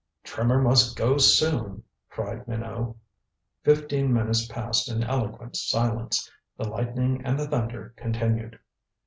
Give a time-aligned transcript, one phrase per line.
[0.23, 2.95] "Trimmer must go soon," cried Minot.
[3.61, 6.27] Fifteen minutes passed in eloquent silence.
[6.57, 8.57] The lightning and the thunder continued.